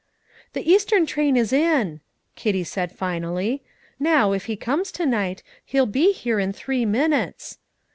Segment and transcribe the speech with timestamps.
[0.53, 2.01] "The eastern train is in,"
[2.35, 3.61] Kitty said finally
[3.99, 7.59] "Now, if he comes to night, he'll be here in three minutes."